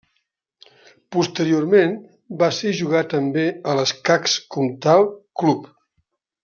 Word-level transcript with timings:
Posteriorment, 1.15 1.93
va 2.41 2.49
ser 2.61 2.73
jugar 2.81 3.05
també 3.13 3.47
a 3.75 3.79
l'Escacs 3.81 4.37
Comtal 4.57 5.07
Club. 5.43 5.73